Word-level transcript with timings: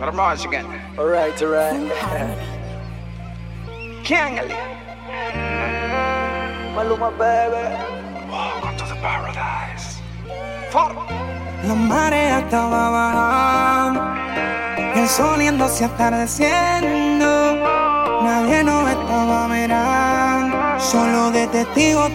Hermoso 0.00 0.46
again. 0.48 0.66
Alright, 0.98 1.42
alright. 1.42 1.76
Kiangali. 4.02 4.56
Maluma, 6.74 7.10
baby. 7.18 7.62
Welcome 8.30 8.76
to 8.78 8.84
the 8.86 8.94
paradise. 9.02 10.00
For. 10.70 10.94
La 11.62 11.74
marea 11.74 12.38
estaba 12.38 12.88
bajando, 12.88 14.00
el 14.94 15.06
sol 15.06 15.38
yéndose 15.38 15.84
atardeciendo. 15.84 17.28
Nadie 18.22 18.64
nos 18.64 18.88
estaba 18.88 19.46
mirando, 19.48 20.56
solo 20.80 21.30
de 21.30 21.46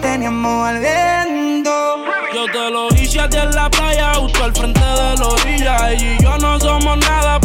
teníamos 0.02 0.68
al 0.68 0.80
viento. 0.80 2.04
Yo 2.34 2.46
te 2.46 2.70
lo 2.70 2.88
hice 2.96 3.20
a 3.20 3.28
ti 3.28 3.36
en 3.36 3.54
la 3.54 3.70
playa, 3.70 4.14
justo 4.14 4.42
al 4.42 4.52
frente 4.52 4.80
de 4.80 5.16
la 5.16 5.26
orilla. 5.26 5.92
Ella 5.92 5.94
y 5.94 6.22
yo 6.22 6.36
no 6.38 6.58
somos 6.58 6.98
nada, 6.98 7.38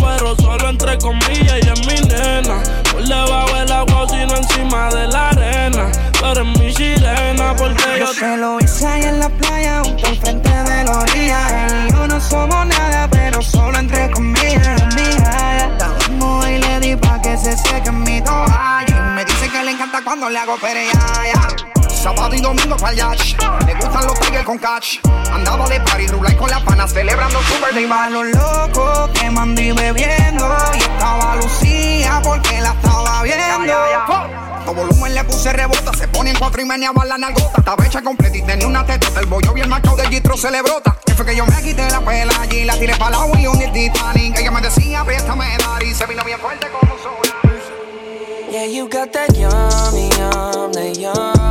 entre 0.92 1.08
comillas. 1.08 1.60
Y 1.62 1.70
es 1.70 1.88
mi 1.88 2.08
nena, 2.08 2.64
por 2.92 3.04
debajo 3.04 3.54
del 3.54 3.72
agua, 3.72 4.08
sino 4.10 4.36
encima 4.36 4.90
de 4.90 5.08
la 5.08 5.30
arena. 5.30 5.92
Pero 6.20 6.42
es 6.42 6.60
mi 6.60 6.74
sirena, 6.74 7.56
porque 7.56 8.00
yo, 8.00 8.08
se 8.14 8.38
lo 8.38 8.60
hice 8.60 8.86
ahí 8.86 9.04
en 9.04 9.20
la 9.20 9.30
playa, 9.30 9.82
justo 9.84 10.08
al 10.08 10.18
frente 10.18 10.50
de 10.50 10.84
la 10.84 11.00
orilla. 11.00 11.68
Él 11.68 11.88
y 11.88 11.92
yo 11.92 12.08
no 12.08 12.20
somos 12.20 12.66
nada, 12.66 13.08
pero 13.10 13.42
solo 13.42 13.78
entre 13.78 14.10
comillas. 14.12 14.82
Estamos 15.72 16.50
y 16.50 16.58
le 16.58 16.80
di 16.80 16.96
pa' 16.96 17.22
que 17.22 17.38
se 17.38 17.58
seque 17.58 17.92
mi 17.92 18.22
toalla. 18.22 18.86
Y 18.88 19.16
me 19.16 19.26
dice 19.26 19.50
que 19.50 19.64
le 19.64 19.72
encanta 19.72 20.02
cuando 20.04 20.30
le 20.30 20.40
hago 20.40 20.58
perea. 20.58 21.48
Sábado 21.90 22.36
y 22.36 22.42
domingo 22.42 22.76
para. 22.78 22.94
Le 22.94 23.74
gustan 23.76 24.06
los 24.08 24.20
tigres 24.20 24.44
con 24.44 24.58
catch. 24.58 24.98
Andaba 25.42 25.68
de 25.68 25.82
party, 25.82 26.06
rulay 26.06 26.36
con 26.36 26.52
las 26.52 26.62
panas, 26.62 26.94
celebrando 26.94 27.42
su 27.42 27.54
birthday 27.56 27.86
A 27.86 27.88
bash. 27.88 28.12
los 28.12 28.26
locos 28.28 29.10
quemando 29.20 29.60
y 29.60 29.72
bebiendo. 29.72 30.56
Y 30.76 30.78
estaba 30.78 31.36
Lucía 31.38 32.22
porque 32.24 32.62
la 32.62 32.70
estaba 32.70 33.24
viendo. 33.24 33.74
Todo 34.64 34.76
volumen 34.76 35.16
le 35.16 35.24
puse 35.24 35.52
rebota, 35.52 35.94
se 35.98 36.08
pone 36.10 36.30
en 36.30 36.38
cuatro 36.38 36.62
y 36.62 36.66
meneaba 36.66 37.04
la 37.06 37.18
nalgota. 37.18 37.58
Estaba 37.58 37.84
hecha 37.88 38.04
completa 38.04 38.38
y 38.38 38.44
tenía 38.44 38.68
una 38.68 38.86
tetota. 38.86 39.20
El 39.20 39.26
bollo 39.26 39.52
bien 39.52 39.68
machado 39.68 39.96
de 39.98 40.08
Gitro 40.10 40.38
se 40.38 40.52
le 40.52 40.62
brota. 40.62 40.96
Que 41.04 41.16
fue 41.16 41.26
que 41.26 41.36
yo 41.36 41.44
me 41.48 41.60
quité 41.64 41.90
la 41.90 42.02
pela 42.02 42.34
allí, 42.40 42.64
la 42.64 42.78
tiré 42.78 42.96
para 42.96 43.18
la 43.18 43.42
y 43.42 43.48
un 43.48 43.60
el 43.60 43.72
Titanic. 43.72 44.38
Ella 44.38 44.52
me 44.52 44.62
decía, 44.62 45.04
préstame 45.04 45.58
dar 45.58 45.82
y 45.82 45.92
se 45.92 46.06
vino 46.06 46.24
bien 46.24 46.40
fuerte 46.40 46.68
como 46.68 46.94
sola. 47.00 47.36
Yeah, 48.52 48.68
you 48.68 48.88
got 48.88 49.12
that 49.14 49.34
yummy, 49.36 50.10
yum, 50.10 50.72
that 50.74 50.98
yummy, 50.98 51.02
yum, 51.02 51.51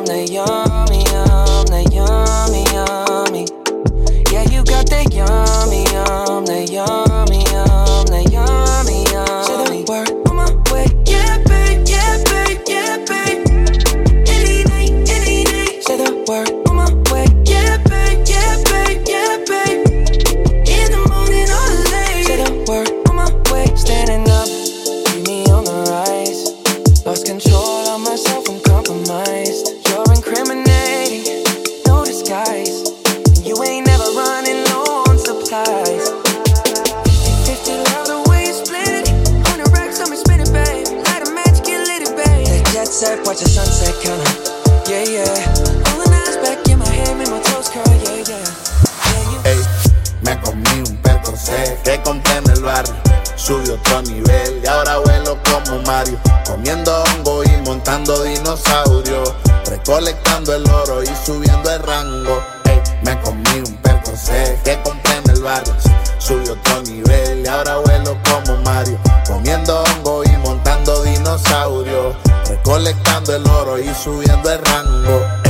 y 67.43 67.47
ahora 67.47 67.77
vuelo 67.77 68.17
como 68.29 68.57
Mario. 68.61 68.97
Comiendo 69.27 69.83
hongo 69.83 70.23
y 70.23 70.37
montando 70.37 71.03
dinosaurios. 71.03 72.15
Recolectando 72.47 73.35
el 73.35 73.47
oro 73.47 73.79
y 73.79 73.93
subiendo 73.93 74.51
el 74.51 74.59
rango. 74.65 75.40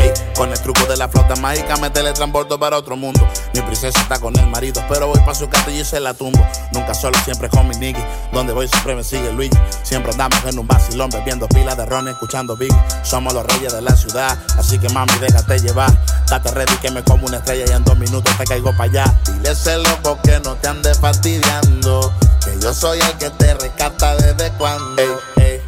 Con 0.42 0.52
el 0.52 0.60
truco 0.60 0.84
de 0.88 0.98
la 0.98 1.08
flauta 1.08 1.36
mágica 1.36 1.78
me 1.78 1.92
teletransporto 1.92 2.60
para 2.60 2.76
otro 2.76 2.98
mundo. 2.98 3.30
Mi 3.54 3.62
princesa 3.62 4.00
está 4.00 4.18
con 4.18 4.36
el 4.40 4.48
marido, 4.48 4.84
pero 4.90 5.06
voy 5.06 5.20
pa' 5.20 5.36
su 5.36 5.48
castillo 5.48 5.82
y 5.82 5.86
se 5.86 6.00
la 6.00 6.16
tumbo. 6.16 6.44
Nunca 6.74 6.96
solo, 6.96 7.16
siempre 7.24 7.48
con 7.48 7.68
mi 7.68 7.76
nigga. 7.76 8.04
Donde 8.34 8.52
voy 8.52 8.68
siempre 8.68 8.96
me 8.96 9.04
sigue 9.04 9.32
Luigi. 9.34 9.56
Siempre 9.84 10.12
andamos 10.14 10.44
en 10.46 10.58
un 10.58 10.66
vacilón 10.66 11.12
bebiendo 11.12 11.48
pilas 11.48 11.78
de 11.78 11.86
ron, 11.86 12.08
escuchando 12.08 12.58
Big. 12.58 12.74
Somos 13.04 13.36
los 13.36 13.46
reyes 13.46 13.72
de 13.72 13.84
la 13.84 13.96
ciudad, 13.96 14.36
así 14.58 14.80
que 14.80 14.90
mami, 14.90 15.14
déjate 15.20 15.60
llevar. 15.60 15.92
Date 16.28 16.50
ready 16.50 16.76
que 16.78 16.90
me 16.90 17.04
como 17.04 17.28
una 17.28 17.38
estrella 17.38 17.66
y 17.68 17.74
en 17.74 17.84
dos 17.84 18.00
minutos 18.00 18.36
te 18.36 18.44
caigo 18.46 18.72
para 18.72 18.86
allá. 18.86 19.16
Dile 19.32 19.52
ese 19.52 19.78
loco 19.78 20.18
que 20.24 20.40
no 20.40 20.56
te 20.56 20.70
ande 20.70 20.92
fastidiando. 20.96 22.12
Que 22.44 22.60
yo 22.60 22.74
soy 22.74 23.00
el 23.00 23.16
que 23.20 23.30
te 23.30 23.54
rescata 23.54 24.16
desde 24.16 24.50
cuando. 24.54 25.04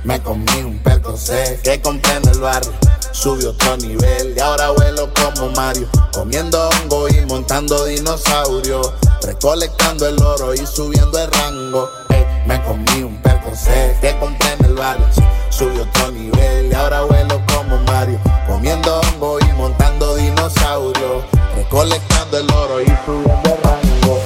Me 0.04 0.20
comí 0.20 0.64
un 0.64 0.80
percocé 0.80 1.60
que 1.64 1.80
compré 1.80 2.16
en 2.16 2.28
el 2.28 2.40
barrio. 2.40 2.74
Subió 3.14 3.52
otro 3.52 3.78
nivel 3.78 4.34
y 4.36 4.40
ahora 4.40 4.72
vuelo 4.72 5.08
como 5.14 5.50
Mario. 5.52 5.88
Comiendo 6.12 6.70
hongo 6.70 7.08
y 7.08 7.24
montando 7.28 7.86
dinosaurios. 7.86 8.92
Recolectando 9.22 10.08
el 10.08 10.22
oro 10.22 10.54
y 10.54 10.66
subiendo 10.66 11.20
el 11.20 11.32
rango. 11.32 11.90
Ey, 12.10 12.26
me 12.48 12.62
comí 12.64 13.04
un 13.04 13.22
percocé 13.22 13.96
que 14.02 14.18
compré 14.18 14.54
en 14.54 14.66
el 14.66 14.74
barrio. 14.74 15.06
Subió 15.50 15.84
otro 15.84 16.12
nivel 16.12 16.72
y 16.72 16.74
ahora 16.74 17.04
vuelo 17.04 17.40
como 17.56 17.78
Mario. 17.84 18.20
Comiendo 18.48 19.00
hongo 19.00 19.40
y 19.40 19.54
montando 19.54 20.16
dinosaurios. 20.16 21.24
Recolectando 21.56 22.40
el 22.40 22.52
oro 22.52 22.82
y 22.82 22.88
subiendo 23.06 23.42
el 23.46 23.64
rango. 23.64 24.20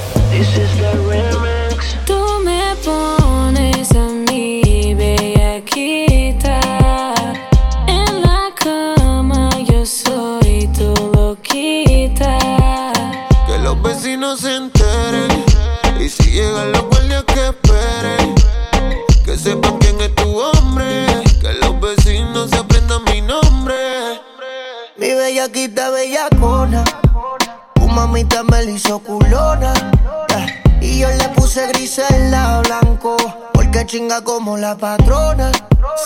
La 34.68 34.76
patrona. 34.76 35.50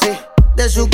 Sí. 0.01 0.11
De 0.55 0.69
su 0.69 0.89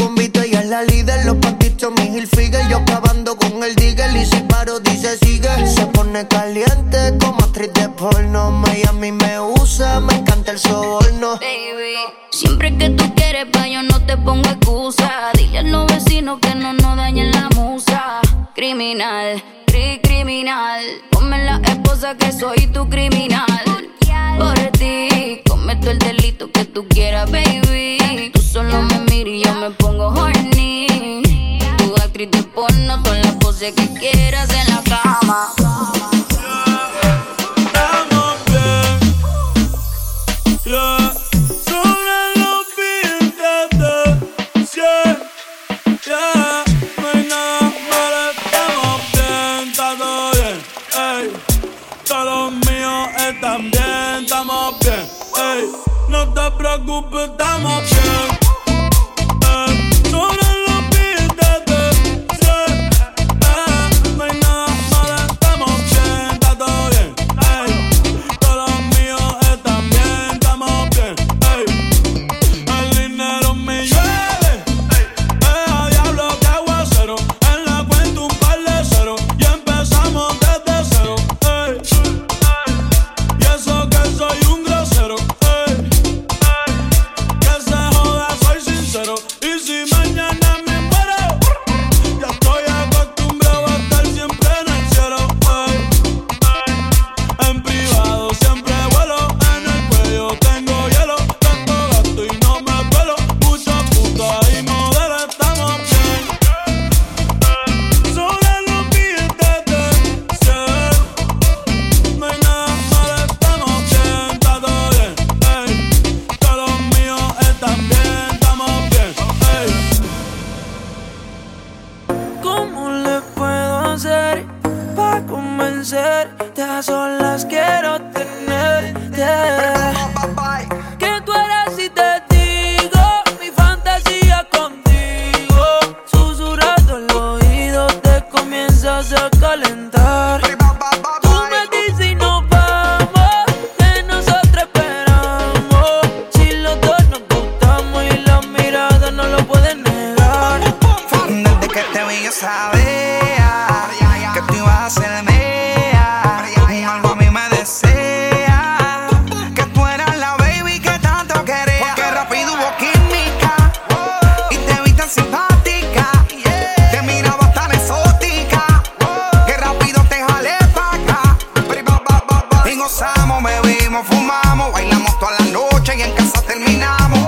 bebimos, 173.63 174.07
fumamos, 174.07 174.73
bailamos 174.73 175.19
toda 175.19 175.33
la 175.39 175.47
noche 175.47 175.95
y 175.97 176.03
en 176.03 176.13
casa 176.13 176.43
terminamos. 176.43 177.21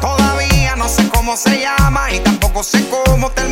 Todavía 0.00 0.76
no 0.76 0.88
sé 0.88 1.08
cómo 1.08 1.36
se 1.36 1.60
llama 1.60 2.12
y 2.12 2.20
tampoco 2.20 2.62
sé 2.62 2.88
cómo 2.88 3.30
terminamos. 3.30 3.51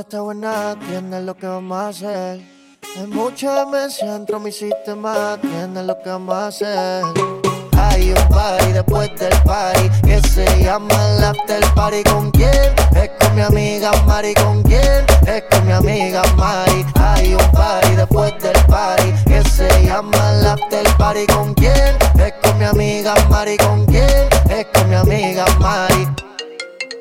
Cosa 0.00 0.08
está 0.08 0.20
buena, 0.22 0.76
tienes 0.88 1.24
lo 1.24 1.36
que 1.36 1.46
vamos 1.46 1.78
a 1.78 1.88
hacer. 1.88 2.40
Hay 2.96 3.06
mucha 3.06 3.64
demencia 3.64 4.12
dentro 4.12 4.38
de 4.38 4.44
mi 4.44 4.52
sistema, 4.52 5.38
tienes 5.40 5.84
lo 5.84 6.00
que 6.02 6.08
vamos 6.08 6.34
a 6.34 6.46
hacer. 6.46 7.04
Hay 7.76 8.10
un 8.10 8.28
party 8.28 8.72
después 8.72 9.10
del 9.18 9.36
party 9.42 9.90
que 10.06 10.20
se 10.28 10.46
llama 10.62 10.94
el 11.16 11.24
after 11.24 11.62
party. 11.74 12.02
¿Con 12.04 12.30
quién? 12.30 12.72
Es 12.94 13.10
con 13.18 13.34
mi 13.34 13.42
amiga 13.42 13.90
Mari. 14.06 14.34
¿Con 14.34 14.62
quién? 14.62 15.04
Es 15.26 15.42
con 15.50 15.66
mi 15.66 15.72
amiga 15.72 16.22
Mari. 16.36 16.86
Hay 16.94 17.34
un 17.34 17.50
party 17.52 17.96
después 17.96 18.32
del 18.42 18.64
party 18.66 19.12
que 19.26 19.42
se 19.48 19.68
llama 19.84 20.32
el 20.32 20.46
after 20.46 20.96
party. 20.96 21.26
¿Con 21.26 21.54
quién? 21.54 21.96
Es 22.18 22.32
con 22.42 22.58
mi 22.58 22.64
amiga 22.64 23.14
Mari. 23.28 23.56
¿Con 23.58 23.84
quién? 23.86 24.28
Es 24.48 24.66
con 24.72 24.88
mi 24.88 24.94
amiga 24.94 25.44
Mari. 25.58 26.09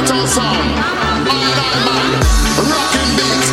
ghetto 0.00 0.24
sound. 0.24 0.56
All 1.28 1.50
that 1.60 1.76
man, 1.84 2.08
rocking 2.72 3.12
beats, 3.16 3.50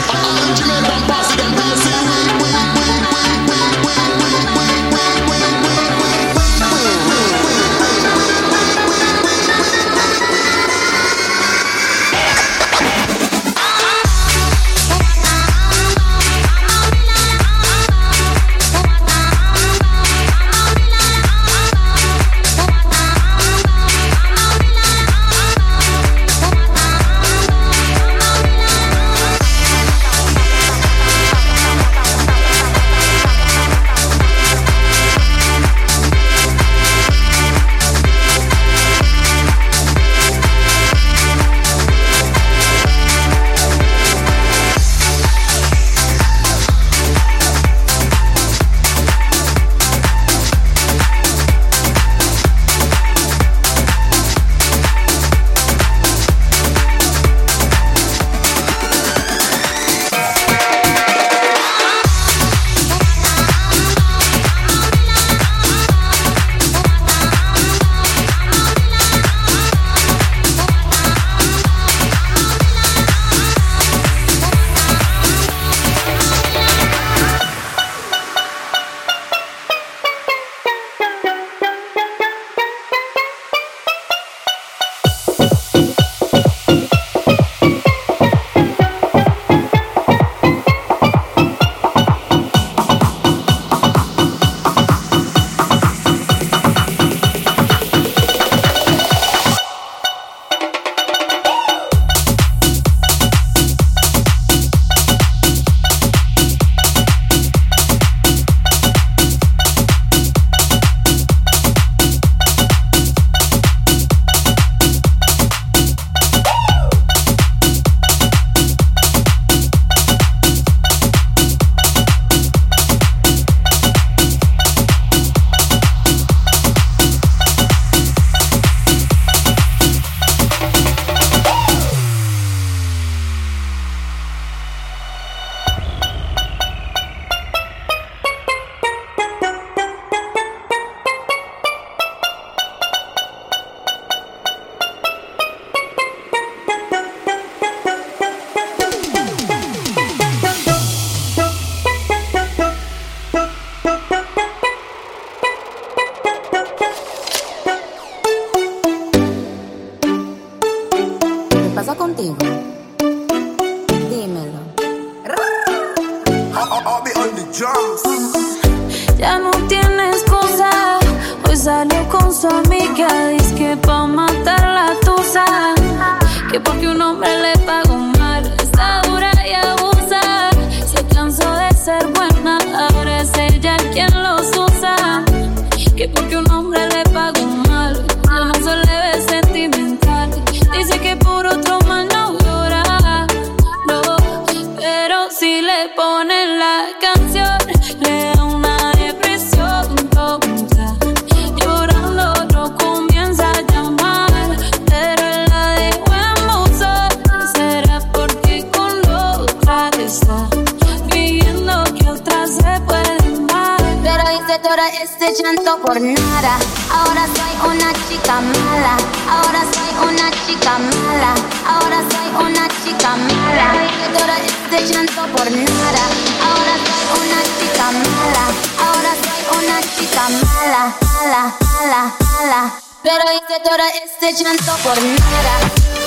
este 215.19 215.41
llanto 215.41 215.79
por 215.81 215.99
nada. 215.99 216.59
Ahora 216.91 217.25
soy 217.25 217.71
una 217.71 217.91
chica 218.07 218.39
mala. 218.39 218.97
Ahora 219.27 219.61
soy 219.73 220.07
una 220.07 220.29
chica 220.45 220.77
mala. 220.77 221.33
Ahora 221.65 222.03
soy 222.11 222.45
una 222.45 222.67
chica 222.83 223.15
mala. 223.15 223.73
Todo 224.13 224.33
este 224.45 224.93
llanto 224.93 225.21
por 225.35 225.51
nada. 225.51 226.03
Ahora 226.45 226.75
soy 226.85 227.03
una 227.19 227.41
chica 227.57 227.91
mala. 227.91 228.45
Ahora 228.85 229.11
soy 229.23 229.41
una 229.57 229.81
chica 229.81 230.29
mala. 230.29 230.95
Mala, 231.13 231.55
mala, 231.79 232.13
mala. 232.37 232.73
Pero 233.01 233.23
hice 233.33 233.59
todo 233.63 233.85
este 234.03 234.33
llanto 234.33 234.77
por 234.83 235.01
nada. 235.01 236.06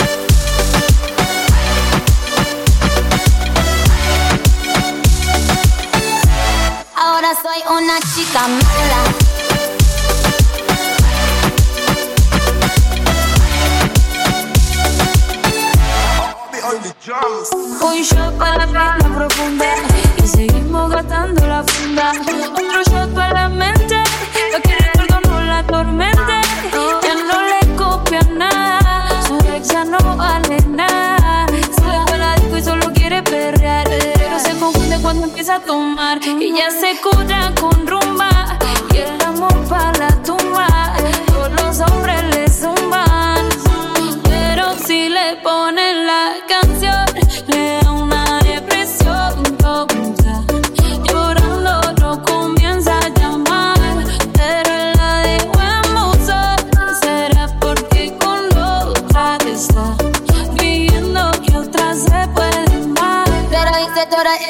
Soy 7.31 7.63
una 7.71 7.97
chica 8.13 8.41
mala. 8.49 9.05
Un 17.83 18.03
shot 18.03 18.37
para 18.37 18.67
la 18.67 18.97
profunda 19.15 19.67
y 20.21 20.27
seguimos 20.27 20.91
gastando 20.91 21.47
la 21.47 21.63
funda. 21.63 22.13
Otro 22.21 22.83
shot 22.91 23.15
para 23.15 23.33
la 23.33 23.49
mente, 23.49 23.95
lo 24.53 24.61
que 24.63 24.77
recuerdo 24.77 25.41
la 25.41 25.63
tormente. 25.63 26.41
Ya 27.03 27.15
no 27.15 27.43
le 27.43 27.77
copia 27.77 28.23
nada, 28.23 28.80
a 35.51 35.61
tomar. 35.61 36.21
Y 36.25 36.53
ya 36.57 36.71
se 36.71 36.97
cura 37.01 37.53
con 37.61 37.80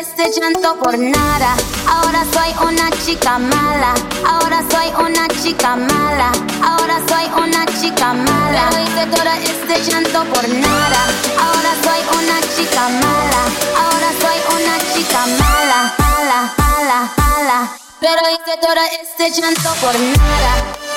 este 0.00 0.30
llanto 0.32 0.76
por 0.78 0.98
nada. 0.98 1.54
Ahora 1.86 2.24
soy 2.32 2.66
una 2.66 2.90
chica 3.04 3.38
mala. 3.38 3.92
Ahora 4.26 4.64
soy 4.70 4.88
una 5.04 5.28
chica 5.28 5.76
mala. 5.76 6.32
Ahora 6.62 6.96
soy 7.06 7.26
una 7.42 7.66
chica 7.78 8.14
mala. 8.14 8.70
Pero 8.70 8.82
hice 8.82 9.06
todo 9.14 9.32
este 9.52 9.90
llanto 9.90 10.24
por 10.32 10.48
nada. 10.48 11.00
Ahora 11.44 11.72
soy 11.84 12.00
una 12.18 12.40
chica 12.56 12.88
mala. 12.88 13.42
Ahora 13.82 14.10
soy 14.22 14.38
una 14.56 14.74
chica 14.94 15.20
mala. 15.26 15.92
Mala, 15.98 16.54
mala, 16.56 17.12
mala. 17.18 17.70
Pero 18.00 18.22
hice 18.32 18.56
todo 18.62 18.82
este 19.02 19.30
llanto 19.30 19.70
por 19.82 19.94
nada. 20.00 20.89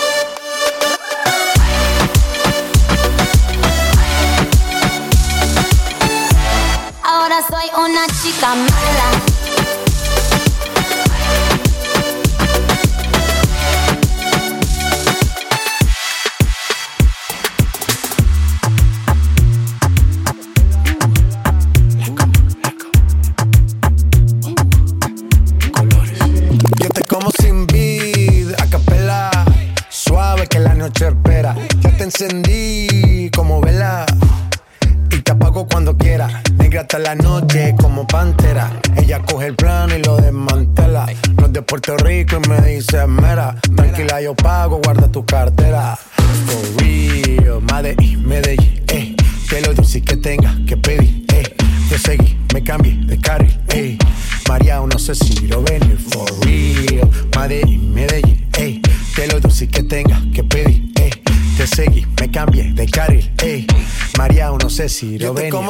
Soy 7.64 7.86
una 7.86 8.04
oh, 8.04 8.14
chica 8.22 8.56
mala. 8.56 9.33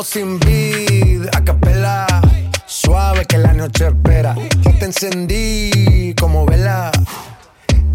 Sin 0.03 0.39
vid, 0.39 1.27
a 1.33 1.43
capela. 1.43 2.05
Suave 2.65 3.25
que 3.25 3.37
la 3.37 3.53
noche 3.53 3.87
espera. 3.87 4.35
Yo 4.35 4.71
te 4.77 4.85
encendí 4.85 6.13
como 6.19 6.45
vela 6.45 6.91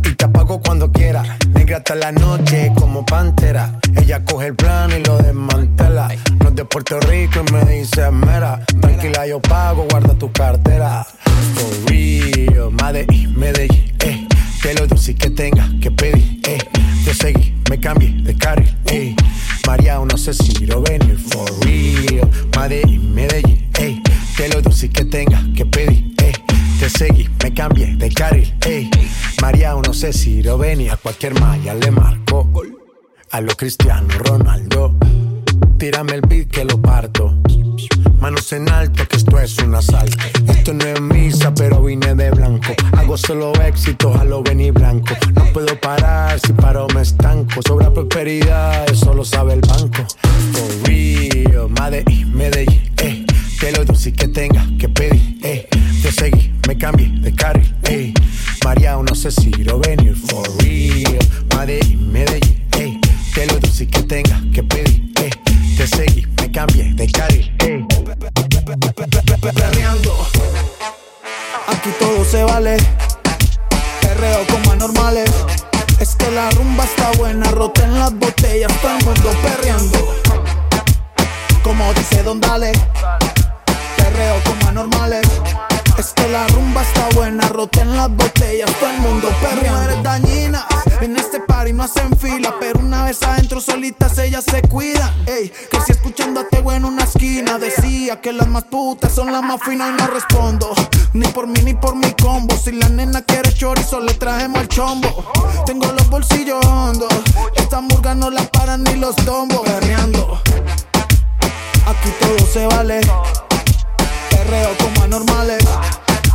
y 0.04 0.14
te 0.14 0.24
apago 0.24 0.60
cuando 0.60 0.90
quiera. 0.90 1.22
Negra 1.52 1.78
hasta 1.78 1.94
la 1.94 2.12
noche 2.12 2.72
como 2.76 3.04
pantera. 3.04 3.78
Ella 3.96 4.24
coge 4.24 4.48
el 4.48 4.56
plano 4.56 4.96
y 4.96 5.04
lo 5.04 5.18
desmantela. 5.18 6.08
No 6.40 6.48
es 6.48 6.54
de 6.54 6.64
Puerto 6.64 6.98
Rico 7.00 7.40
y 7.46 7.52
me 7.52 7.64
dice 7.64 8.10
mera. 8.10 8.64
Tranquila, 8.80 9.26
yo 9.26 9.40
pago, 9.40 9.86
guarda 9.90 10.14
tu 10.14 10.32
cartera. 10.32 11.06
For 11.54 11.90
real, 11.90 12.70
Medellín, 12.70 13.38
Medellín, 13.38 13.96
eh. 14.00 14.27
Que 14.62 14.74
lo 14.74 14.86
dulce 14.86 15.14
que 15.14 15.30
tenga 15.30 15.70
que 15.80 15.90
pedir, 15.90 16.40
eh. 16.46 16.58
Te 17.04 17.14
seguí, 17.14 17.54
me 17.70 17.78
cambié 17.78 18.10
de 18.22 18.36
carril, 18.36 18.76
eh. 18.86 19.14
María, 19.66 19.98
no 19.98 20.16
sé 20.16 20.34
si 20.34 20.66
lo 20.66 20.82
venir. 20.82 21.18
For 21.18 21.48
real, 21.64 22.28
Medellín, 22.56 23.14
Medellín, 23.14 23.70
eh. 23.78 24.02
Que 24.36 24.48
lo 24.48 24.60
dulce 24.60 24.90
que 24.90 25.04
tenga 25.04 25.42
que 25.54 25.64
pedir, 25.64 26.14
eh. 26.18 26.32
Te 26.78 26.88
seguí, 26.90 27.28
me 27.42 27.52
cambié 27.52 27.96
de 27.96 28.08
carril, 28.10 28.54
ey. 28.64 28.90
María, 29.42 29.74
no 29.74 29.92
sé 29.92 30.12
si 30.12 30.42
lo 30.42 30.58
venía, 30.58 30.94
a 30.94 30.96
cualquier 30.96 31.38
malla 31.40 31.74
le 31.74 31.90
marco. 31.90 32.48
A 33.30 33.40
lo 33.40 33.54
Cristiano 33.56 34.08
Ronaldo, 34.08 34.96
tírame 35.76 36.14
el 36.14 36.20
beat 36.22 36.48
que 36.48 36.64
lo 36.64 36.80
parto. 36.80 37.42
Manos 38.20 38.52
en 38.52 38.68
alto, 38.68 39.06
que 39.06 39.16
esto 39.16 39.38
es 39.38 39.58
un 39.58 39.74
asalto. 39.74 40.16
Esto 40.48 40.74
no 40.74 40.84
es 40.84 41.00
misa, 41.00 41.54
pero 41.54 41.82
vine 41.82 42.14
de 42.14 42.30
blanco. 42.30 42.74
Hago 42.96 43.16
solo 43.16 43.52
éxitos 43.62 44.16
a 44.16 44.24
lo 44.24 44.42
blanco. 44.42 45.14
No 45.34 45.44
puedo 45.52 45.78
parar, 45.80 46.38
si 46.40 46.52
paro 46.52 46.86
me 46.94 47.02
estanco. 47.02 47.60
Sobra 47.66 47.92
prosperidad, 47.92 48.90
eso 48.90 49.14
lo 49.14 49.24
sabe 49.24 49.54
el 49.54 49.60
banco. 49.60 50.04
For 50.52 50.88
real, 50.88 51.68
Medellín, 51.70 52.34
Medellín, 52.34 52.92
eh. 52.98 53.24
Que 53.60 53.72
lo 53.72 53.84
dulce 53.84 54.12
que 54.12 54.28
tenga 54.28 54.66
que 54.78 54.88
pedir, 54.88 55.38
eh. 55.42 55.68
Te 56.02 56.12
seguí, 56.12 56.52
me 56.66 56.76
cambié 56.76 57.08
de 57.20 57.34
carril, 57.34 57.74
eh. 57.84 58.12
María, 58.64 58.96
no 58.96 59.14
sé 59.14 59.30
si 59.30 59.50
lo 59.50 59.78
venir, 59.78 60.16
for 60.16 60.46
real. 60.62 61.18
Medellín, 61.56 62.12
Medellín, 62.12 62.66
eh. 62.78 63.00
Que 63.34 63.46
lo 63.46 63.58
dulce 63.58 63.86
que 63.86 64.02
tenga 64.02 64.42
que 64.52 64.62
pedir, 64.62 65.12
eh. 65.22 65.30
Te 65.78 65.86
seguí, 65.86 66.26
me 66.40 66.50
cambié 66.50 66.92
de 66.94 67.06
carril. 67.06 67.56
Perreando. 69.40 70.26
Aquí 71.68 71.90
todo 72.00 72.24
se 72.24 72.42
vale. 72.42 72.78
Perreo 74.00 74.44
como 74.48 74.72
anormales. 74.72 75.30
Es 76.00 76.16
que 76.16 76.32
la 76.32 76.50
rumba 76.50 76.82
está 76.82 77.12
buena, 77.12 77.48
roten 77.52 77.96
las 77.96 78.12
botellas, 78.12 78.72
todo 78.82 78.98
el 78.98 79.04
mundo 79.04 79.30
perreando. 79.40 80.14
Como 81.62 81.94
dice 81.94 82.24
Don 82.24 82.40
Dale, 82.40 82.72
perreo 83.98 84.34
como 84.42 84.68
anormales. 84.70 85.28
Es 85.98 86.12
que 86.12 86.28
la 86.28 86.46
rumba 86.46 86.82
está 86.82 87.08
buena, 87.16 87.48
roten 87.48 87.96
las 87.96 88.08
botellas, 88.08 88.70
todo 88.78 88.88
el 88.88 89.00
mundo 89.00 89.28
perreando. 89.42 89.82
eres 89.82 90.02
dañina, 90.04 90.64
en 91.00 91.16
este 91.16 91.40
party 91.40 91.72
no 91.72 91.82
hacen 91.82 92.16
fila, 92.16 92.54
pero 92.60 92.78
una 92.78 93.02
vez 93.02 93.20
adentro 93.24 93.60
solitas 93.60 94.16
ellas 94.18 94.44
se 94.44 94.62
cuidan. 94.62 95.12
Ey, 95.26 95.52
si 95.84 95.92
escuchando 95.92 96.38
a 96.38 96.44
Tego 96.44 96.72
en 96.72 96.84
una 96.84 97.02
esquina, 97.02 97.58
decía 97.58 98.20
que 98.20 98.32
las 98.32 98.46
más 98.46 98.62
putas 98.64 99.12
son 99.12 99.32
las 99.32 99.42
más 99.42 99.60
finas 99.60 99.90
y 99.90 100.00
no 100.00 100.06
respondo. 100.06 100.72
Ni 101.14 101.26
por 101.26 101.48
mí 101.48 101.60
ni 101.64 101.74
por 101.74 101.96
mi 101.96 102.12
combo. 102.12 102.56
Si 102.56 102.70
la 102.70 102.88
nena 102.88 103.22
quiere 103.22 103.52
chorizo, 103.52 103.98
le 103.98 104.14
trajemos 104.14 104.60
el 104.60 104.68
chombo. 104.68 105.32
Tengo 105.66 105.90
los 105.90 106.08
bolsillos 106.08 106.64
hondos, 106.64 107.12
esta 107.56 107.80
murga 107.80 108.14
no 108.14 108.30
la 108.30 108.44
paran 108.44 108.84
ni 108.84 108.94
los 108.94 109.16
tombos. 109.16 109.62
Perreando, 109.62 110.40
aquí 111.86 112.10
todo 112.20 112.46
se 112.46 112.68
vale 112.68 113.00
perreo 114.48 114.70
como 114.78 115.02
anormales. 115.02 115.62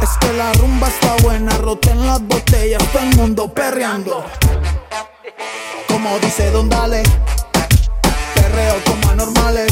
Es 0.02 0.10
que 0.20 0.34
la 0.34 0.54
rumba 0.54 0.88
está 0.88 1.16
buena, 1.24 1.58
roten 1.58 2.06
las 2.06 2.22
botellas, 2.22 2.84
todo 2.92 3.02
el 3.02 3.16
mundo 3.16 3.52
perreando. 3.52 4.24
Como 5.88 6.20
dice 6.20 6.52
Don 6.52 6.70
Dale, 6.70 7.02
perreo 8.36 8.76
como 8.86 9.10
anormales. 9.10 9.72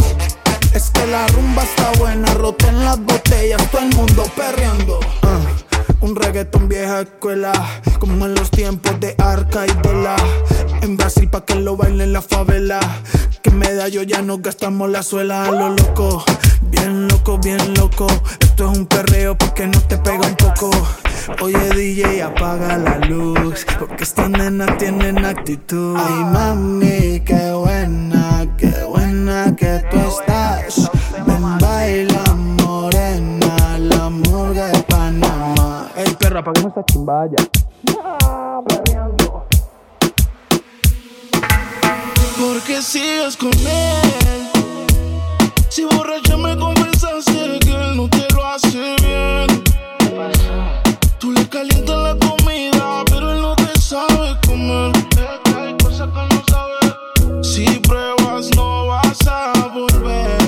Es 0.73 0.89
que 0.89 1.05
la 1.05 1.27
rumba 1.27 1.63
está 1.63 1.91
buena, 1.99 2.33
roten 2.33 2.83
las 2.83 2.99
botellas, 2.99 3.61
todo 3.69 3.81
el 3.81 3.95
mundo 3.95 4.23
perreando. 4.35 4.99
Uh, 5.21 6.05
un 6.05 6.15
reggaetón 6.15 6.67
vieja 6.67 7.01
escuela, 7.01 7.51
como 7.99 8.25
en 8.25 8.33
los 8.33 8.49
tiempos 8.49 8.99
de 8.99 9.13
Arca 9.19 9.67
y 9.67 9.73
Dola. 9.83 10.15
En 10.81 10.97
Brasil 10.97 11.29
pa' 11.29 11.45
que 11.45 11.55
lo 11.55 11.77
bailen 11.77 12.11
la 12.13 12.23
favela. 12.23 12.79
Medallo 13.91 14.03
ya 14.03 14.21
no 14.21 14.37
gastamos 14.37 14.89
la 14.89 15.03
suela 15.03 15.43
a 15.43 15.51
lo 15.51 15.69
loco. 15.69 16.23
Bien 16.61 17.09
loco, 17.09 17.37
bien 17.39 17.73
loco. 17.73 18.07
Esto 18.39 18.71
es 18.71 18.77
un 18.77 18.85
perreo 18.85 19.37
porque 19.37 19.67
no 19.67 19.81
te 19.81 19.97
pega 19.97 20.27
un 20.27 20.35
poco. 20.35 20.71
Oye 21.41 21.69
DJ, 21.75 22.23
apaga 22.23 22.77
la 22.77 22.99
luz. 22.99 23.65
Porque 23.77 24.03
estas 24.03 24.29
nenas 24.29 24.77
tienen 24.77 25.25
actitud. 25.25 25.97
Ay 25.97 26.23
mami, 26.23 27.19
qué 27.25 27.51
buena, 27.51 28.47
qué 28.57 28.71
buena 28.87 29.53
que 29.57 29.83
tú 29.91 29.97
estás. 29.97 30.89
Ven, 31.27 31.57
baila 31.59 32.33
morena, 32.63 33.77
la 33.77 34.09
murga 34.09 34.67
de 34.67 34.83
Panamá. 34.83 35.91
Ey 35.97 36.15
perro, 36.17 36.39
apaguemos 36.39 36.69
esta 36.69 36.85
chimbaya. 36.85 37.35
Porque 42.41 42.81
sigues 42.81 43.37
con 43.37 43.51
él. 43.51 44.49
Si 45.69 45.85
borracha 45.85 46.35
me 46.37 46.57
confesaste 46.57 47.59
que 47.59 47.69
él 47.69 47.95
no 47.95 48.09
te 48.09 48.27
lo 48.33 48.43
hace 48.43 48.95
bien. 49.03 49.63
Tú 51.19 51.31
le 51.33 51.47
calientas 51.47 51.97
la 51.97 52.17
comida, 52.17 53.03
pero 53.05 53.31
él 53.31 53.43
no 53.43 53.55
te 53.55 53.79
sabe 53.79 54.35
comer. 54.47 54.91
Hay 55.55 55.77
cosas 55.83 56.09
que 56.09 56.35
no 56.35 56.43
sabe. 56.49 57.43
Si 57.43 57.65
pruebas, 57.81 58.49
no 58.55 58.87
vas 58.87 59.19
a 59.27 59.53
volver. 59.71 60.41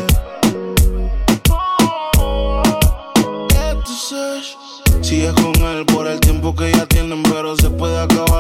Sigues 5.01 5.33
con 5.33 5.55
él 5.67 5.85
por 5.85 6.07
el 6.07 6.19
tiempo 6.19 6.55
que 6.55 6.71
ya 6.71 6.87
tienen, 6.87 7.21
pero 7.21 7.55
se 7.55 7.69
puede 7.69 7.99
acabar. 7.99 8.32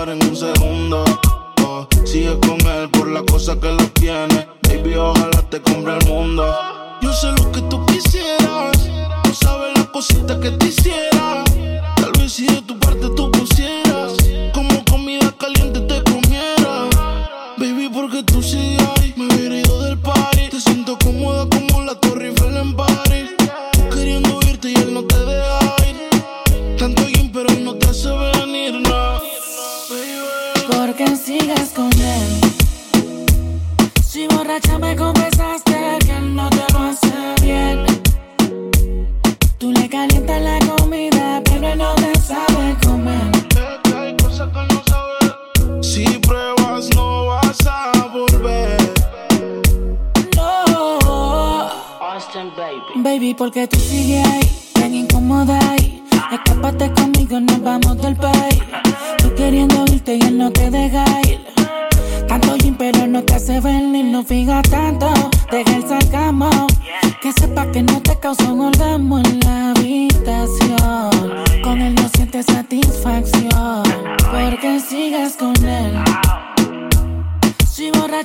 Oh, 1.75 1.87
Sigues 2.05 2.37
con 2.45 2.61
él 2.67 2.87
por 2.91 3.07
la 3.07 3.23
cosa 3.23 3.59
que 3.59 3.71
lo 3.71 3.87
tiene. 3.93 4.47
Baby, 4.61 4.93
ojalá 4.93 5.41
te 5.49 5.59
compre 5.59 5.97
el 5.97 6.05
mundo. 6.05 6.45
Yo 7.01 7.11
sé 7.11 7.31
lo 7.31 7.51
que 7.51 7.61
tú 7.61 7.83
quisieras. 7.87 8.77
No 9.25 9.33
sabes 9.33 9.75
la 9.75 9.85
cosita 9.91 10.39
que 10.39 10.51
te 10.51 10.67
hiciera. 10.67 11.42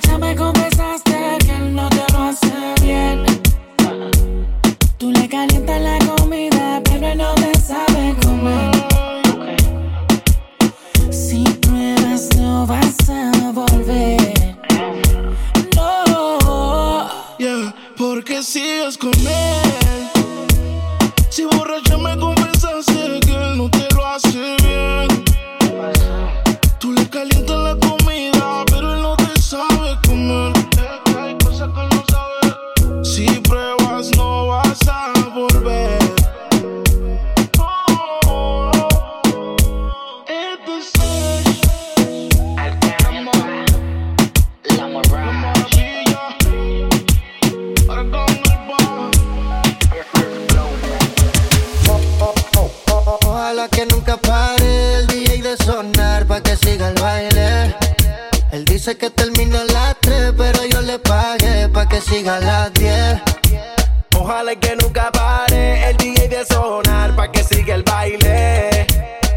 Borracha 0.09 0.17
me 0.17 0.35
confesaste 0.35 1.37
que 1.45 1.51
él 1.51 1.75
no 1.75 1.87
te 1.89 2.13
lo 2.13 2.23
hace 2.23 2.73
bien. 2.81 3.28
Pa' 67.29 67.31
que 67.31 67.43
siga 67.43 67.75
el 67.75 67.83
baile. 67.83 68.87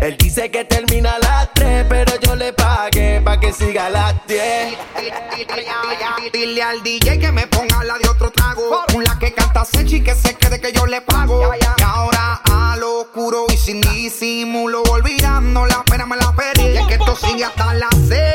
Él 0.01 0.17
dice 0.17 0.51
que 0.51 0.65
termina 0.65 1.13
a 1.13 1.19
las 1.19 1.55
3, 1.55 1.87
pero 1.89 2.13
yo 2.21 2.35
le 2.35 2.53
pagué 2.53 3.21
pa' 3.21 3.39
que 3.39 3.53
siga 3.53 3.87
a 3.87 3.91
las 3.91 4.27
10. 4.27 4.77
Dile 6.33 6.63
al 6.63 6.83
DJ 6.83 7.19
que 7.19 7.33
me 7.33 7.47
ponga 7.47 7.85
la 7.85 7.99
de 7.99 8.09
otro 8.09 8.31
trago. 8.31 8.83
Una 8.95 9.19
que 9.19 9.33
canta 9.33 9.65
Sechi 9.65 10.03
que 10.03 10.15
se 10.15 10.35
quede 10.35 10.61
que 10.61 10.73
yo 10.73 10.87
le 10.87 11.01
pago. 11.03 11.53
Y 11.55 11.83
ahora 11.83 12.41
a 12.51 12.77
lo 12.77 13.03
oscuro 13.03 13.47
y 13.53 13.57
sin 13.57 13.81
disimulo, 13.81 14.83
olvidando 14.91 15.67
la 15.67 15.83
pena 15.85 16.07
me 16.07 16.17
la 16.17 16.33
pedí. 16.33 16.73
Y 16.73 16.77
es 16.79 16.87
que 16.87 16.95
esto 16.95 17.17
sigue 17.17 17.45
hasta 17.45 17.75
las 17.75 17.95
6 18.09 18.32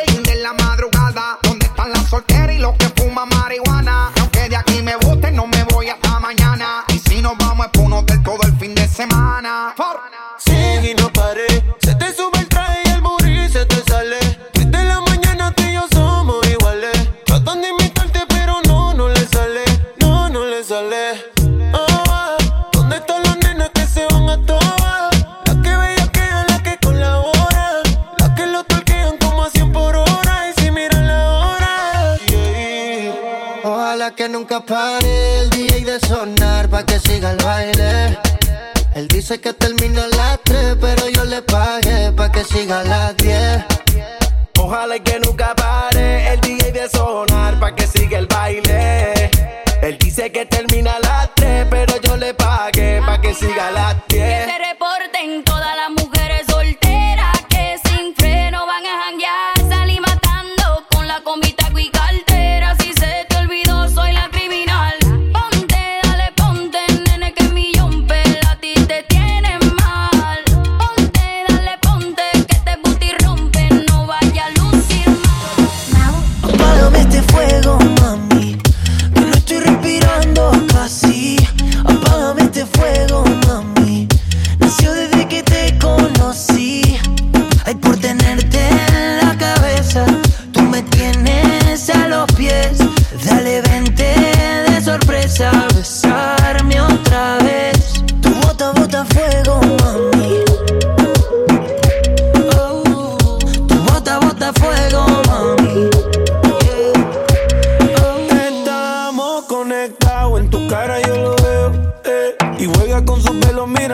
pana. 9.47 10.35
Sigue 10.37 10.91
y 10.91 10.95
no 10.95 11.09
paré. 11.13 11.47
Se 11.81 11.95
te 11.95 12.13
sube 12.13 12.39
el 12.39 12.47
traje 12.47 12.81
y 12.85 12.89
el 12.89 13.01
burrito 13.01 13.53
se 13.53 13.65
te 13.65 13.81
sale. 13.89 14.17
Desde 14.53 14.83
la 14.83 14.99
mañana 15.01 15.53
tú 15.53 15.63
y 15.63 15.73
yo 15.73 15.85
somos 15.93 16.45
iguales. 16.49 16.97
Tratan 17.25 17.61
de 17.61 17.69
imitarte, 17.69 18.21
pero 18.27 18.59
no, 18.67 18.93
no 18.93 19.07
le 19.07 19.25
sale. 19.27 19.63
No, 20.01 20.27
no 20.29 20.45
le 20.45 20.63
sale. 20.63 21.31
Ah, 21.73 22.37
¿dónde 22.73 22.97
están 22.97 23.23
las 23.23 23.37
nenas 23.37 23.69
que 23.73 23.85
se 23.87 24.05
van 24.07 24.29
a 24.29 24.37
tomar? 24.45 25.11
Las 25.45 25.55
que 25.63 25.77
bellaquean, 25.77 26.47
las 26.47 26.61
que 26.61 26.77
con 26.83 26.99
la 26.99 27.19
hora. 27.19 27.71
Las 28.17 28.29
que 28.31 28.47
lo 28.47 28.63
torquean 28.65 29.17
como 29.17 29.43
a 29.45 29.49
100 29.49 29.71
por 29.71 29.95
hora. 29.95 30.49
Y 30.49 30.61
si 30.61 30.71
miran 30.71 31.07
la 31.07 31.29
hora. 31.29 32.17
Ojalá 33.63 34.11
que 34.11 34.27
nunca 34.27 34.59
pare 34.59 35.39
el 35.39 35.49
DJ 35.51 35.85
de 35.85 35.99
sonar 36.01 36.67
pa' 36.69 36.83
que 36.83 36.99
siga 36.99 37.31
el 37.31 37.37
baile. 37.37 38.26
Él 38.97 39.07
dice 39.09 39.39
que 39.39 39.53
termina 39.53 40.05
a 40.05 40.07
las 40.07 40.39
3, 40.43 40.77
pero 40.81 41.07
yo 41.09 41.23
le 41.25 41.43
pagué 41.43 42.11
pa' 42.13 42.31
que 42.31 42.43
siga 42.43 42.79
a 42.79 42.83
las 42.83 43.17
10. 43.17 43.63
Ojalá 44.57 44.97
que 44.97 45.19
nunca 45.19 45.53
pare 45.53 45.96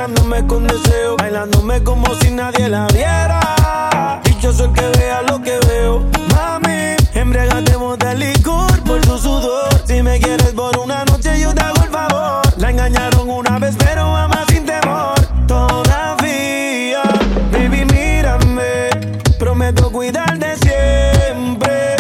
mirándome 0.08 0.46
con 0.48 0.68
deseo. 0.68 1.16
Bailándome 1.18 1.82
como 1.84 2.14
si 2.16 2.32
nadie 2.32 2.68
la 2.68 2.88
viera. 2.88 4.22
Y 4.26 4.42
yo 4.42 4.52
soy 4.52 4.68
el 4.68 4.74
que 4.74 5.00
vea 5.00 5.22
lo 5.22 5.42
que 5.42 5.58
veo. 5.68 6.04
Mami, 6.34 6.96
embriagatemos 7.14 7.98
de 8.00 8.16
licor 8.16 8.84
por 8.84 9.06
su 9.06 9.18
sudor. 9.18 9.70
Si 9.86 10.02
me 10.02 10.20
quieres 10.20 10.52
por 10.54 10.78
una 10.78 11.06
noche, 11.06 11.40
yo 11.40 11.54
te 11.54 11.62
hago 11.62 11.84
el 11.84 11.90
favor. 11.90 12.42
La 12.58 12.72
engañaron 12.72 13.30
una 13.30 13.60
vez, 13.60 13.76
pero 13.78 14.12
mamá 14.12 14.44
sin 14.50 14.66
temor. 14.66 15.16
Todavía, 15.48 17.04
baby, 17.52 17.86
mírame. 17.86 18.90
Prometo 19.40 19.90
cuidarte 19.92 20.58
siempre. 20.58 21.96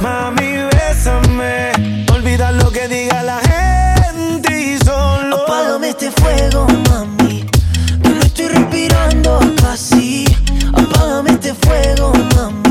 Mami, 0.00 0.56
bésame. 0.72 1.72
Olvida 2.12 2.52
lo 2.52 2.70
que 2.70 2.86
diga 2.88 3.22
la 3.22 3.38
gente 3.38 4.60
y 4.60 4.78
solo. 4.84 5.44
Apágame 5.44 5.88
este 5.90 6.10
fuego. 6.10 6.66
fuego, 11.54 12.12
mamá. 12.36 12.69